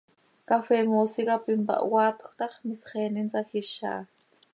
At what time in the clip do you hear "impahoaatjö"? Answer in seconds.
1.53-2.29